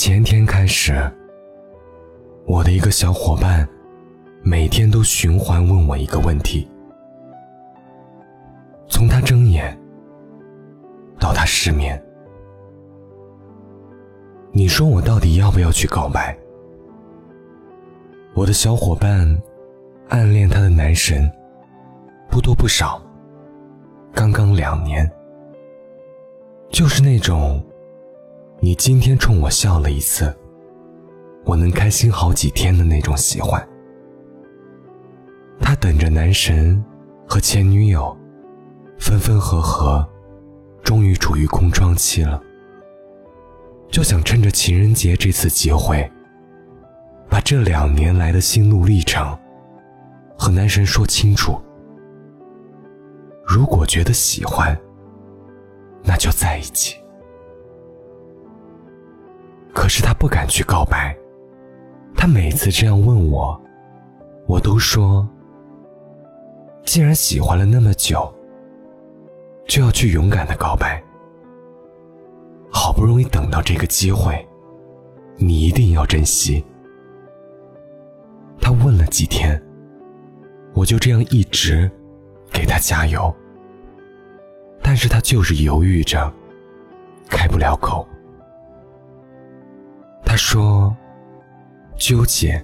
[0.00, 0.94] 前天开始，
[2.46, 3.68] 我的一个小伙伴
[4.42, 6.66] 每天都循环问我一个问题：
[8.88, 9.78] 从他睁眼
[11.18, 12.02] 到他失眠，
[14.52, 16.34] 你说我到底要不要去告白？
[18.32, 19.38] 我的小伙伴
[20.08, 21.30] 暗恋他的男神
[22.30, 23.02] 不多不少，
[24.14, 25.06] 刚刚两年，
[26.70, 27.62] 就是那种。
[28.62, 30.36] 你今天冲我笑了一次，
[31.46, 33.66] 我能开心好几天的那种喜欢。
[35.58, 36.84] 他等着男神
[37.26, 38.14] 和前女友
[38.98, 40.06] 分分合合，
[40.82, 42.38] 终于处于空窗期了，
[43.90, 46.10] 就想趁着情人节这次机会，
[47.30, 49.38] 把这两年来的心路历程
[50.36, 51.58] 和男神说清楚。
[53.42, 54.78] 如果觉得喜欢，
[56.02, 56.99] 那就在一起。
[59.90, 61.16] 是他不敢去告白，
[62.14, 63.60] 他每次这样问我，
[64.46, 65.28] 我都说：
[66.84, 68.32] 既然喜欢了那么久，
[69.66, 71.02] 就要去勇敢的告白。
[72.70, 74.46] 好不容易等到这个机会，
[75.36, 76.64] 你一定要珍惜。
[78.60, 79.60] 他问了几天，
[80.72, 81.90] 我就这样一直
[82.52, 83.34] 给他加油，
[84.80, 86.32] 但是他就是犹豫着，
[87.28, 88.06] 开不了口。
[90.40, 90.96] 说
[91.96, 92.60] ：“纠结，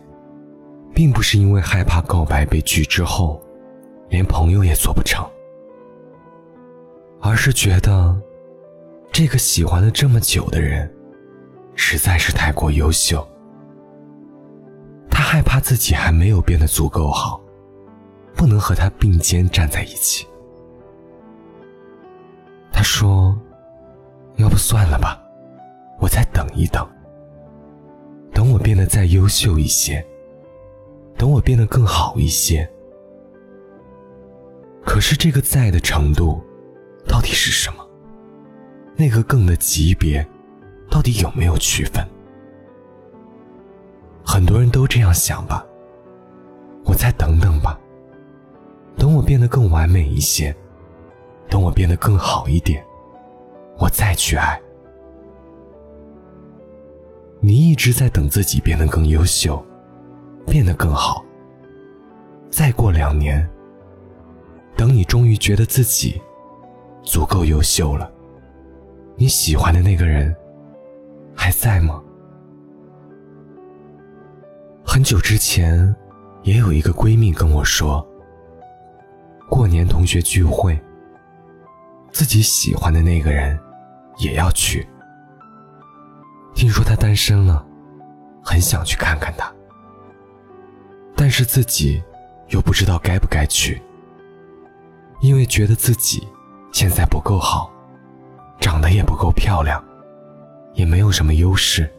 [0.95, 3.41] 并不是因为害怕告白被拒之后，
[4.09, 5.25] 连朋友也做不成，
[7.21, 8.19] 而是觉得
[9.13, 10.91] 这个喜欢了这么久的人，
[11.75, 13.25] 实在是太过优秀。
[15.11, 17.41] 他害怕自己还没有变得足够好，
[18.35, 20.27] 不能和他并肩站在一起。
[22.73, 23.39] 他说
[24.37, 25.23] ：‘要不算了吧，
[26.01, 26.85] 我再等一等。’”
[28.67, 30.05] 变得再优秀一些，
[31.17, 32.69] 等我变得更好一些。
[34.85, 36.43] 可是这个在的程度，
[37.07, 37.87] 到底是什么？
[38.97, 40.27] 那个更的级别，
[40.91, 42.05] 到底有没有区分？
[44.25, 45.65] 很多人都这样想吧。
[46.85, 47.79] 我再等等吧，
[48.97, 50.53] 等我变得更完美一些，
[51.49, 52.85] 等我变得更好一点，
[53.79, 54.61] 我再去爱。
[57.47, 59.65] 你一直在等自己变得更优秀，
[60.49, 61.25] 变得更好。
[62.51, 63.49] 再过两年，
[64.77, 66.21] 等你终于觉得自己
[67.05, 68.11] 足够优秀了，
[69.15, 70.35] 你喜欢的那个人
[71.37, 72.03] 还在吗？
[74.85, 75.95] 很久之前，
[76.43, 78.05] 也有一个闺蜜跟我说，
[79.49, 80.77] 过年同学聚会，
[82.11, 83.57] 自己喜欢的那个人
[84.19, 84.85] 也要去。
[86.57, 87.63] 听说他单身了，
[88.43, 89.53] 很想去看看他，
[91.15, 92.03] 但是自己
[92.49, 93.83] 又不知道该不该去，
[95.21, 96.27] 因为觉得自己
[96.73, 97.71] 现在不够好，
[98.59, 99.85] 长得也不够漂亮，
[100.73, 101.93] 也没有什么优势。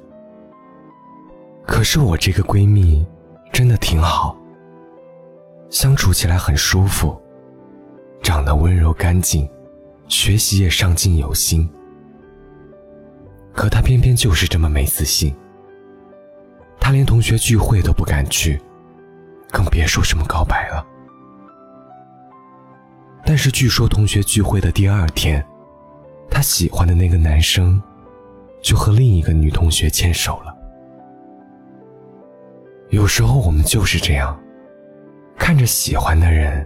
[1.63, 3.06] 可是我这个闺蜜
[3.53, 4.35] 真的挺好，
[5.69, 7.16] 相处起来很舒服，
[8.24, 9.47] 长得温柔干净，
[10.07, 11.69] 学习也上进有心。
[13.57, 15.35] 可他偏偏就是这么没自信，
[16.79, 18.62] 他连同学聚会都不敢去，
[19.50, 20.85] 更别说什么告白了。
[23.25, 25.44] 但是据说同学聚会的第二天，
[26.29, 27.81] 他喜欢的那个男生
[28.62, 30.56] 就和另一个女同学牵手了。
[32.89, 34.39] 有时候我们就是这样，
[35.35, 36.63] 看着喜欢的人，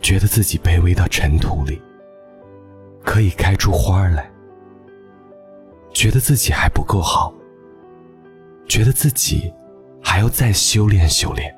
[0.00, 1.82] 觉得自己卑微到尘土里，
[3.04, 4.31] 可以开出花来。
[5.92, 7.32] 觉得自己还不够好，
[8.66, 9.52] 觉得自己
[10.02, 11.54] 还要再修炼修炼。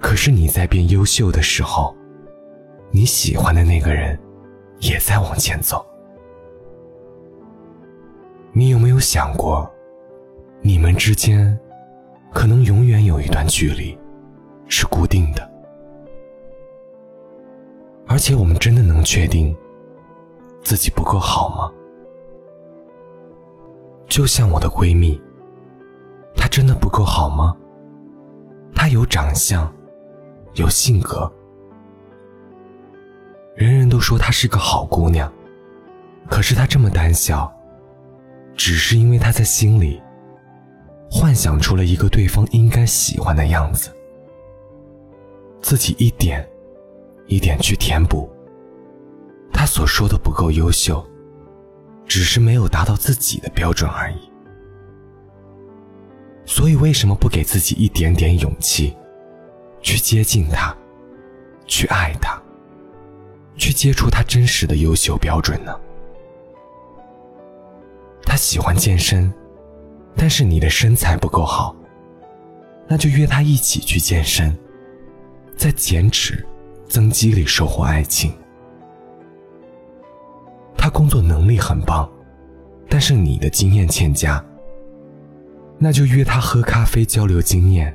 [0.00, 1.94] 可是你在变优秀的时候，
[2.90, 4.18] 你喜欢的那个人
[4.78, 5.84] 也在往前走。
[8.52, 9.68] 你有没有想过，
[10.62, 11.58] 你们之间
[12.32, 13.98] 可能永远有一段距离
[14.68, 15.50] 是固定的？
[18.06, 19.54] 而且我们真的能确定
[20.62, 21.72] 自己不够好吗？
[24.06, 25.20] 就像我的闺蜜，
[26.34, 27.54] 她真的不够好吗？
[28.74, 29.70] 她有长相，
[30.54, 31.30] 有性格，
[33.54, 35.30] 人人都说她是个好姑娘，
[36.28, 37.52] 可是她这么胆小，
[38.54, 40.00] 只是因为她在心里
[41.10, 43.90] 幻想出了一个对方应该喜欢的样子，
[45.60, 46.48] 自己一点
[47.26, 48.30] 一点去填补。
[49.52, 51.04] 她所说的不够优秀。
[52.06, 54.16] 只是没有达到自己的标准而已。
[56.44, 58.96] 所以为什么不给自己一点点勇气，
[59.82, 60.74] 去接近他，
[61.66, 62.40] 去爱他，
[63.56, 65.74] 去接触他真实的优秀标准呢？
[68.24, 69.32] 他喜欢健身，
[70.14, 71.74] 但是你的身材不够好，
[72.86, 74.56] 那就约他一起去健身，
[75.56, 76.46] 在减脂、
[76.88, 78.32] 增肌里收获爱情。
[80.86, 82.08] 他工作能力很棒，
[82.88, 84.40] 但是你的经验欠佳。
[85.78, 87.92] 那就约他喝咖啡交流经验，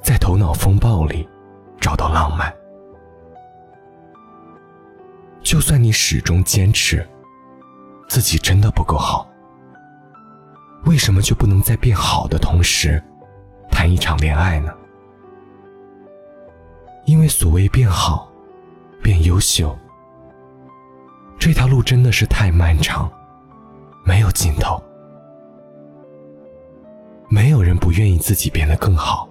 [0.00, 1.28] 在头脑风暴里
[1.78, 2.50] 找到浪漫。
[5.42, 7.06] 就算你始终坚持
[8.08, 9.28] 自己真的不够好，
[10.86, 13.04] 为什么就不能在变好的同时
[13.70, 14.72] 谈一场恋爱呢？
[17.04, 18.32] 因为所谓变好、
[19.02, 19.78] 变优秀。
[21.46, 23.08] 这条路真的是太漫长，
[24.04, 24.82] 没有尽头。
[27.28, 29.28] 没有人不愿意自己变得更好、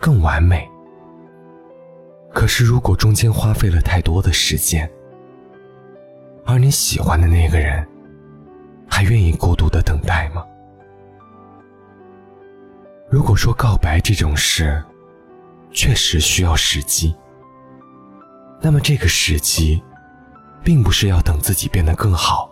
[0.00, 0.68] 更完美。
[2.34, 4.90] 可是，如果中间花费了太多的时间，
[6.44, 7.86] 而你喜欢的那个人
[8.90, 10.44] 还愿意孤独的等待吗？
[13.08, 14.82] 如果说告白这种事
[15.70, 17.14] 确实需要时机，
[18.60, 19.80] 那么这个时机。
[20.66, 22.50] 并不是要等自己变得更好，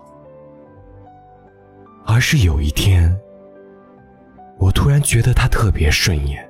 [2.06, 3.12] 而是有一天，
[4.56, 6.48] 我突然觉得他特别顺眼，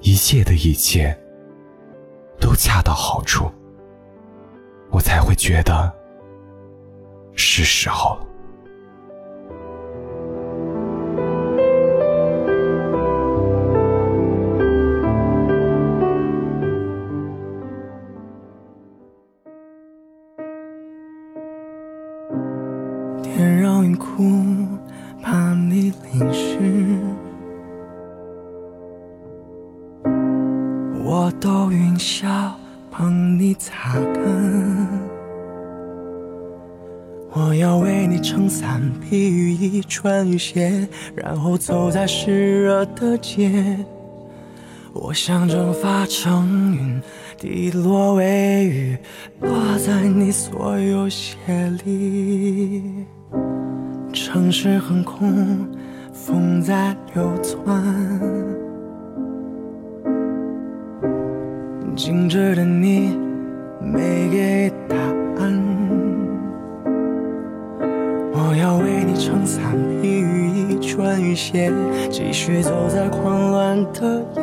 [0.00, 1.18] 一切的一切
[2.38, 3.50] 都恰到好处，
[4.90, 5.90] 我才会觉得
[7.34, 8.18] 是时候。
[38.20, 43.78] 撑伞，披雨衣，穿雨鞋，然后走在湿热的街。
[44.92, 47.00] 我想蒸发成云，
[47.38, 48.98] 滴落为雨，
[49.40, 51.34] 落在你所有鞋
[51.84, 52.82] 里。
[54.12, 55.68] 城市很空，
[56.12, 57.84] 风在流窜，
[61.94, 63.14] 静止的你
[63.80, 64.96] 没给答
[65.38, 65.95] 案。
[69.46, 69.62] 伞，
[70.02, 71.72] 披雨衣，穿雨鞋，
[72.10, 74.20] 继续走在狂乱的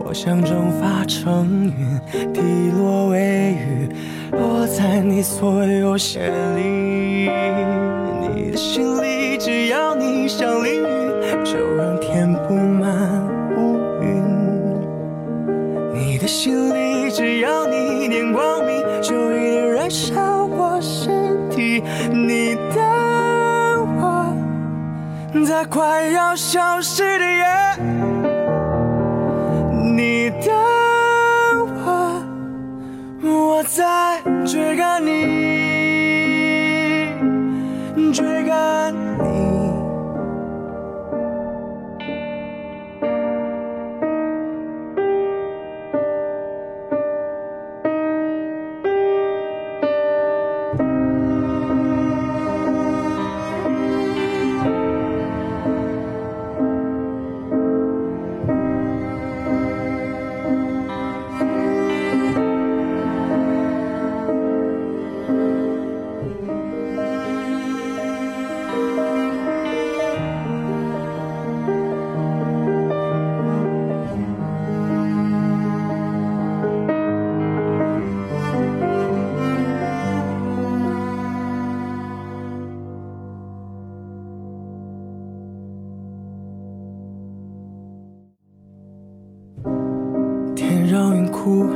[0.00, 2.40] 我想蒸发成云，滴
[2.76, 3.88] 落为雨，
[4.32, 7.30] 落在你所有鞋里。
[8.34, 10.86] 你的心里，只要你想淋雨，
[11.44, 13.22] 就让天布满
[13.56, 14.24] 乌云。
[15.94, 21.82] 你的心里，只要你念光明，就一定燃烧我身体。
[22.10, 22.47] 你，
[25.46, 27.44] 在快要消失的夜。
[29.96, 30.54] 你等
[31.84, 32.22] 我，
[33.22, 35.68] 我在追赶你。
[38.12, 38.94] 追赶
[91.48, 91.66] 哭，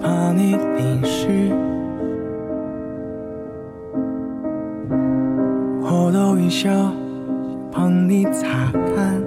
[0.00, 1.50] 怕你淋湿。
[5.82, 6.70] 我逗云笑，
[7.72, 9.20] 帮你擦干。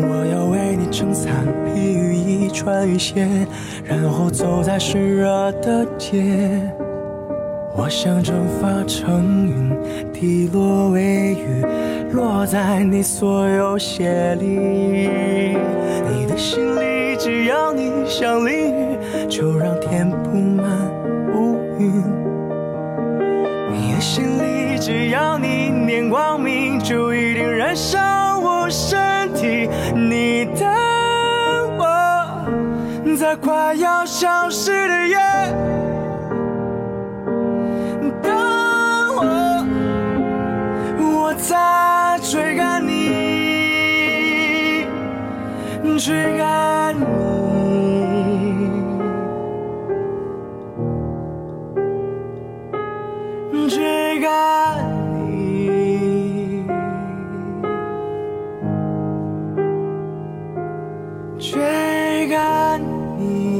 [0.00, 1.30] 我要为你撑伞，
[1.66, 3.46] 披雨衣，穿雨鞋，
[3.84, 6.72] 然后走在湿热的街。
[7.80, 11.64] 我想蒸发成云，滴落为雨，
[12.12, 14.46] 落在你所有鞋里。
[16.10, 20.66] 你的心里，只要你想淋雨，就让天布满
[21.32, 22.02] 乌云。
[23.70, 25.68] 你的心里，只要你。
[25.88, 29.68] 念光明就一定燃烧我身体。
[29.94, 30.66] 你的
[31.78, 35.16] 我，在快要消失的夜，
[61.38, 62.80] 追赶
[63.16, 63.57] 你。